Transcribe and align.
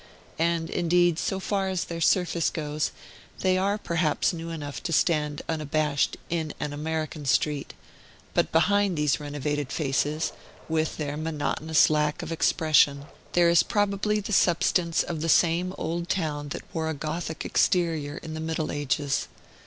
And, 0.39 0.67
indeed, 0.71 1.19
so 1.19 1.39
far 1.39 1.69
as 1.69 1.83
their 1.83 2.01
surface 2.01 2.49
goes, 2.49 2.89
they 3.41 3.55
are 3.55 3.77
perhaps 3.77 4.33
new 4.33 4.49
enough 4.49 4.81
to 4.81 4.91
stand 4.91 5.43
unabashed 5.47 6.17
in 6.27 6.55
an 6.59 6.73
American 6.73 7.23
street; 7.25 7.75
but 8.33 8.51
behind 8.51 8.97
these 8.97 9.19
renovated 9.19 9.71
faces, 9.71 10.31
with 10.67 10.97
their 10.97 11.17
monotonous 11.17 11.87
lack 11.87 12.23
of 12.23 12.31
expression, 12.31 13.05
there 13.33 13.47
is 13.51 13.61
probably 13.61 14.19
the 14.19 14.33
substance 14.33 15.03
of 15.03 15.21
the 15.21 15.29
same 15.29 15.71
old 15.77 16.09
town 16.09 16.49
that 16.49 16.63
wore 16.73 16.89
a 16.89 16.95
Gothic 16.95 17.45
exterior 17.45 18.17
in 18.23 18.33
the 18.33 18.39
Middle 18.39 18.71
Ages. 18.71 19.27